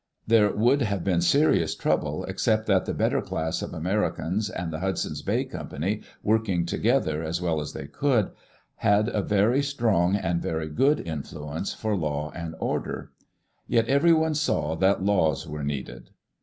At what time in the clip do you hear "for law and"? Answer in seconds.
11.75-12.55